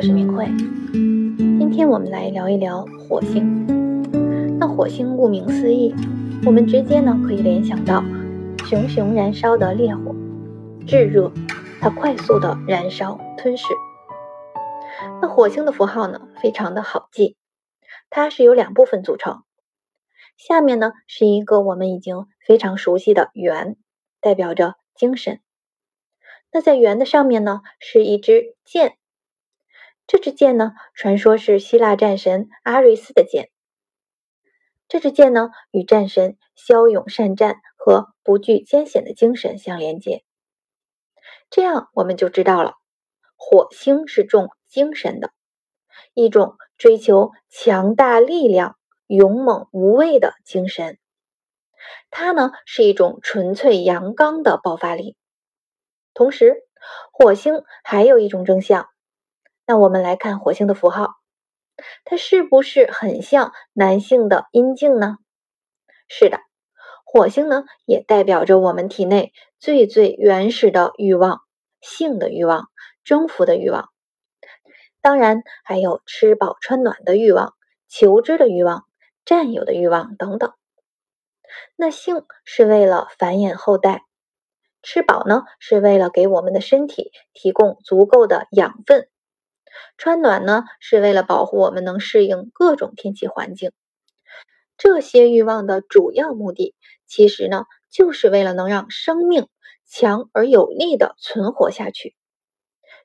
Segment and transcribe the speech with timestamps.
[0.00, 0.46] 我是明慧。
[0.94, 3.66] 今天我们来聊一聊火星。
[4.58, 5.94] 那火星顾名思义，
[6.46, 8.02] 我们直接呢可以联想到
[8.64, 10.14] 熊熊燃烧的烈火，
[10.86, 11.30] 炙热，
[11.82, 13.66] 它快速的燃烧吞噬。
[15.20, 17.36] 那火星的符号呢非常的好记，
[18.08, 19.42] 它是由两部分组成。
[20.38, 23.76] 下面呢是一个我们已经非常熟悉的圆，
[24.22, 25.40] 代表着精神。
[26.50, 28.96] 那在圆的上面呢，是一支箭。
[30.10, 33.48] 这支箭呢，传说是希腊战神阿瑞斯的箭。
[34.88, 40.24] 这支箭呢，与战神骁勇善战和不惧艰险的精神相连接。
[41.48, 42.72] 这样我们就知道了，
[43.36, 45.30] 火星是重精神的，
[46.12, 50.98] 一种追求强大力量、勇猛无畏的精神。
[52.10, 55.16] 它呢，是一种纯粹阳刚的爆发力。
[56.14, 56.64] 同时，
[57.12, 58.88] 火星还有一种征象。
[59.70, 61.14] 那我们来看火星的符号，
[62.04, 65.18] 它是不是很像男性的阴茎呢？
[66.08, 66.40] 是的，
[67.04, 71.42] 火星呢也代表着我们体内最最原始的欲望，
[71.80, 72.68] 性的欲望，
[73.04, 73.90] 征服的欲望。
[75.00, 77.54] 当然还有吃饱穿暖的欲望，
[77.86, 78.86] 求知的欲望，
[79.24, 80.52] 占有的欲望等等。
[81.76, 84.02] 那性是为了繁衍后代。
[84.82, 89.02] 吃饱呢，是为了给我们的身体提供足够的养分；
[89.96, 93.72] 穿暖呢，是为了保护我们能适应各种天气环境。
[94.76, 96.74] 这些欲望的主要目的，
[97.06, 99.48] 其实呢，就是为了能让生命
[99.86, 102.14] 强而有力的存活下去。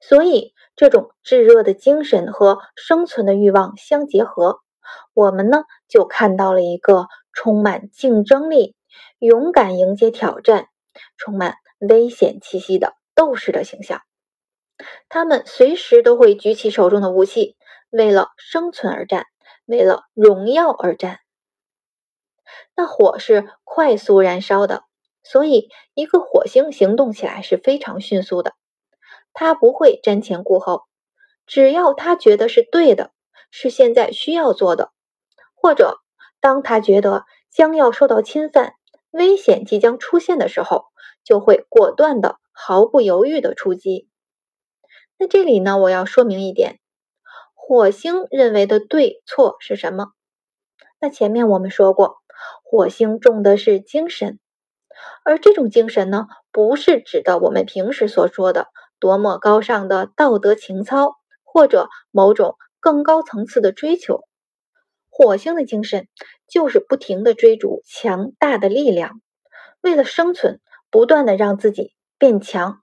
[0.00, 4.60] 所以，这种炙热的精神和生存的欲望相结合，
[5.14, 8.74] 我们呢，就看到了一个充满竞争力、
[9.18, 10.68] 勇敢迎接挑战、
[11.16, 11.56] 充满。
[11.80, 14.00] 危险气息的斗士的形象，
[15.08, 17.56] 他们随时都会举起手中的武器，
[17.90, 19.26] 为了生存而战，
[19.66, 21.20] 为了荣耀而战。
[22.76, 24.84] 那火是快速燃烧的，
[25.22, 28.54] 所以一个火星行动起来是非常迅速的。
[29.32, 30.82] 他不会瞻前顾后，
[31.46, 33.12] 只要他觉得是对的，
[33.50, 34.90] 是现在需要做的，
[35.54, 35.98] 或者
[36.40, 38.74] 当他觉得将要受到侵犯，
[39.10, 40.86] 危险即将出现的时候。
[41.24, 44.10] 就会果断的、毫不犹豫的出击。
[45.24, 46.80] 那这里呢，我要说明一点：
[47.54, 50.08] 火星认为的对错是什么？
[51.00, 52.18] 那前面我们说过，
[52.62, 54.38] 火星重的是精神，
[55.24, 58.66] 而这种精神呢，不是指的我们平时所说的
[59.00, 64.24] 多么高尚的道德情操，或者某种更高层次的追求。
[65.08, 66.06] 火星的精神
[66.46, 69.22] 就是不停的追逐强大的力量，
[69.80, 70.60] 为了生存。
[70.90, 72.82] 不断的让自己变强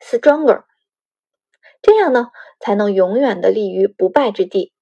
[0.00, 0.62] ，stronger，
[1.80, 2.28] 这样呢
[2.60, 4.72] 才能永远的立于不败之地。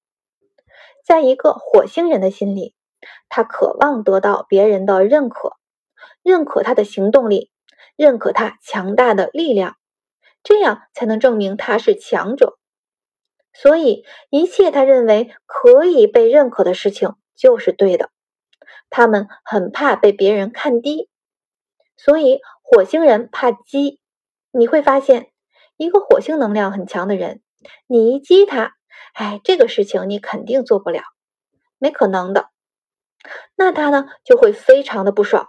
[1.04, 2.74] 在一个火星人的心里，
[3.28, 5.56] 他渴望得到别人的认可，
[6.22, 7.50] 认可他的行动力，
[7.94, 9.76] 认可他强大的力量，
[10.42, 12.58] 这样才能证明他是强者。
[13.52, 18.10] 所以，一切他认为可以被认可的事情就是对的。
[18.90, 21.08] 他们很怕被别人看低。
[21.96, 24.00] 所以火星人怕鸡，
[24.50, 25.30] 你会发现，
[25.76, 27.42] 一个火星能量很强的人，
[27.86, 28.76] 你一激他，
[29.14, 31.02] 哎，这个事情你肯定做不了，
[31.78, 32.50] 没可能的。
[33.56, 35.48] 那他呢就会非常的不爽，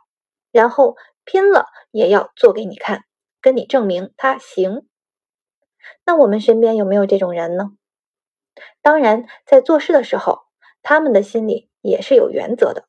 [0.52, 3.04] 然后拼了也要做给你看，
[3.42, 4.88] 跟你证明他行。
[6.06, 7.72] 那我们身边有没有这种人呢？
[8.82, 10.42] 当然，在做事的时候，
[10.82, 12.88] 他们的心里也是有原则的。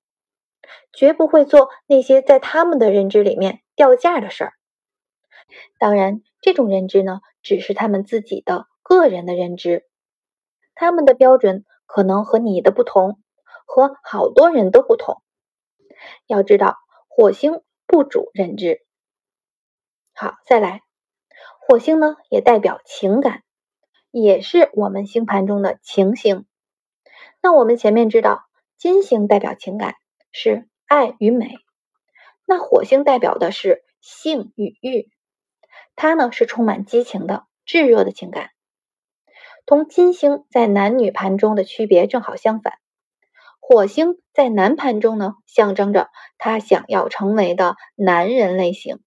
[0.93, 4.53] 绝不会做那些在他们的认知里面掉价的事儿。
[5.79, 9.87] 当然，这种认知呢，只是他们自己的个人的认知，
[10.75, 13.21] 他们的标准可能和你的不同，
[13.67, 15.23] 和好多人都不同。
[16.27, 16.77] 要知道，
[17.09, 18.83] 火星不主认知。
[20.15, 20.83] 好，再来，
[21.61, 23.43] 火星呢也代表情感，
[24.11, 26.47] 也是我们星盘中的情星。
[27.41, 28.45] 那我们前面知道，
[28.77, 29.95] 金星代表情感。
[30.31, 31.57] 是爱与美，
[32.45, 35.11] 那火星代表的是性与欲，
[36.01, 38.51] 它呢是充满激情的炙热的情感，
[39.67, 42.75] 同金星在男女盘中的区别正好相反。
[43.59, 46.09] 火星在男盘中呢，象征着
[46.39, 49.01] 他想要成为的男人类型，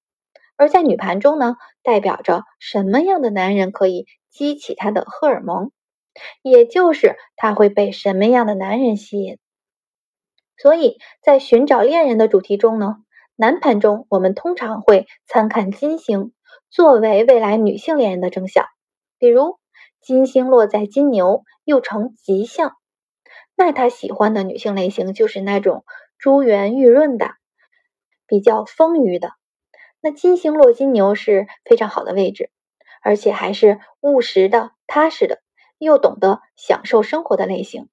[0.57, 5.71] 而在女盘中呢，代表着什么样的男人可以激起他的荷尔蒙，
[6.41, 9.37] 也就是他会被什么样的男人吸引。
[10.57, 12.97] 所以在寻找恋人的主题中呢，
[13.37, 16.33] 男盘中我们通常会参看金星
[16.69, 18.65] 作为未来女性恋人的征象。
[19.17, 19.57] 比如
[20.01, 22.75] 金星落在金牛，又成吉象，
[23.55, 25.85] 那他喜欢的女性类型就是那种
[26.17, 27.31] 珠圆玉润的，
[28.25, 29.33] 比较丰腴的。
[30.01, 32.49] 那金星落金牛是非常好的位置，
[33.03, 35.41] 而且还是务实的、踏实的，
[35.77, 37.87] 又懂得享受生活的类型。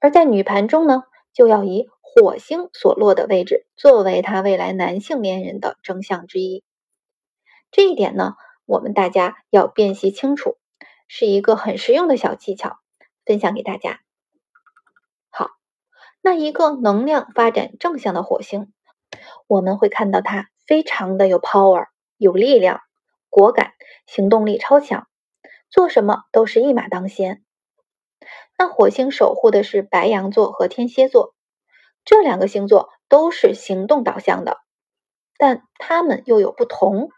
[0.00, 1.02] 而在女盘中呢，
[1.34, 6.64] 就要以火星所落的位置作为他未来男性恋人的征象之一。
[7.70, 8.34] 这一点呢，
[8.64, 10.56] 我们大家要辨析清楚，
[11.08, 12.78] 是一个很实用的小技巧，
[13.24, 14.00] 分享给大家。
[15.30, 15.50] 好，
[16.22, 18.72] 那一个能量发展正向的火星，
[19.46, 21.86] 我们会看到它非常的有 power，
[22.16, 22.80] 有力量，
[23.28, 23.72] 果敢，
[24.06, 25.06] 行动力超强，
[25.68, 27.44] 做什么都是一马当先。
[28.56, 31.34] 那火星守护的是白羊座和天蝎座，
[32.06, 34.58] 这两个星座都是行动导向的，
[35.36, 37.10] 但它们又有不同。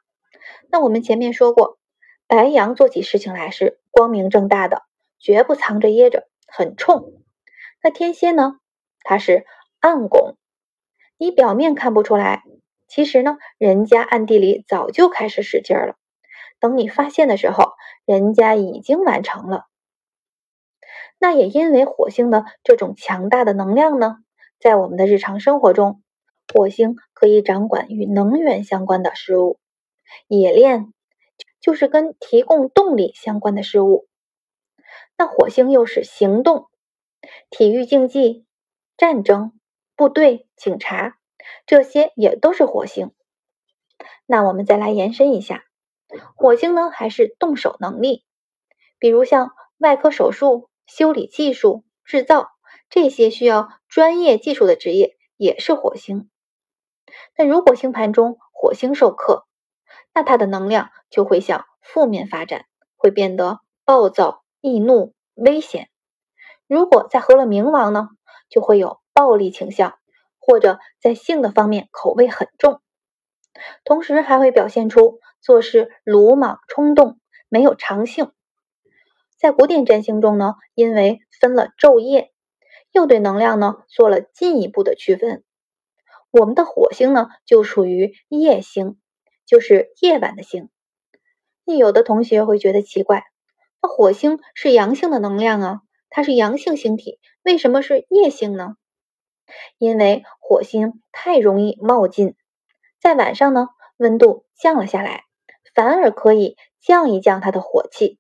[0.70, 1.78] 那我们前面说过，
[2.26, 4.82] 白羊做起事情来是光明正大的，
[5.18, 7.12] 绝不藏着掖着，很冲。
[7.82, 8.58] 那天蝎呢，
[9.02, 9.46] 它是
[9.80, 10.36] 暗拱，
[11.16, 12.42] 你表面看不出来，
[12.88, 15.96] 其实呢，人家暗地里早就开始使劲了。
[16.60, 17.72] 等你发现的时候，
[18.04, 19.66] 人家已经完成了。
[21.20, 24.18] 那也因为火星的这种强大的能量呢，
[24.60, 26.02] 在我们的日常生活中，
[26.52, 29.58] 火星可以掌管与能源相关的事物，
[30.28, 30.92] 冶炼
[31.60, 34.08] 就是跟提供动力相关的事物。
[35.16, 36.68] 那火星又是行动、
[37.50, 38.46] 体育竞技、
[38.96, 39.52] 战争、
[39.96, 41.18] 部队、警察，
[41.66, 43.12] 这些也都是火星。
[44.26, 45.64] 那我们再来延伸一下，
[46.36, 48.24] 火星呢还是动手能力，
[48.98, 50.68] 比如像外科手术。
[50.90, 52.48] 修理技术、制造
[52.88, 56.30] 这些需要专业技术的职业也是火星。
[57.36, 59.46] 那如果星盘中火星受克，
[60.18, 62.64] 那它的能量就会向负面发展，
[62.96, 65.90] 会变得暴躁、易怒、危险。
[66.66, 68.08] 如果再合了冥王呢，
[68.48, 69.96] 就会有暴力倾向，
[70.40, 72.80] 或者在性的方面口味很重，
[73.84, 78.32] 同时还会表现出做事鲁莽、冲动，没有长性。
[79.36, 82.32] 在古典占星中呢，因为分了昼夜，
[82.90, 85.44] 又对能量呢做了进一步的区分。
[86.32, 88.98] 我们的火星呢就属于夜星，
[89.48, 90.68] 就是夜晚的星。
[91.64, 93.24] 那有的同学会觉得奇怪，
[93.82, 95.80] 那火星是阳性的能量啊，
[96.10, 98.76] 它是阳性星体，为什么是夜星呢？
[99.78, 102.36] 因为火星太容易冒进，
[103.00, 105.24] 在晚上呢温度降了下来，
[105.74, 108.18] 反而可以降一降它的火气。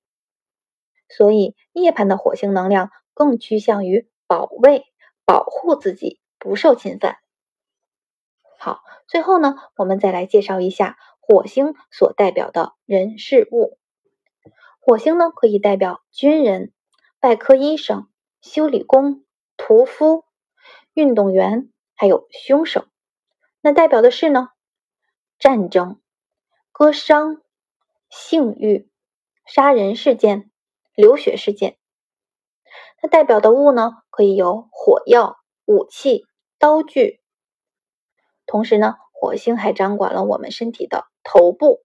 [1.10, 4.84] 所以，夜盘的火星能量更趋向于保卫、
[5.24, 7.18] 保护自己不受侵犯。
[8.58, 10.98] 好，最后呢，我们再来介绍一下
[11.28, 13.78] 火星所代表的人事物。
[14.80, 16.72] 火星呢，可以代表军人、
[17.20, 18.08] 外科医生、
[18.40, 19.26] 修理工、
[19.58, 20.24] 屠夫、
[20.94, 22.86] 运动员，还有凶手。
[23.60, 24.48] 那代表的是呢，
[25.38, 26.00] 战争、
[26.72, 27.42] 割伤、
[28.08, 28.88] 性欲、
[29.44, 30.50] 杀人事件。
[30.94, 31.78] 流血事件，
[32.96, 36.26] 它代表的物呢，可以有火药、武器、
[36.58, 37.20] 刀具。
[38.46, 41.82] 同时呢，火星还掌管了我们身体的头部、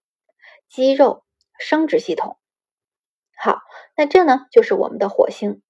[0.70, 1.22] 肌肉、
[1.58, 2.38] 生殖系统。
[3.36, 3.58] 好，
[3.94, 5.60] 那这呢就是我们的火星。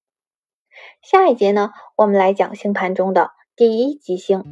[1.01, 4.45] 下一节呢，我们来讲星盘中的第一吉星，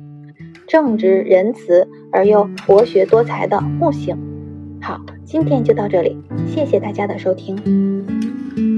[0.68, 4.80] 正直仁慈而又博学多才的木星。
[4.82, 8.73] 好，今天就到这里，谢谢大家的收听。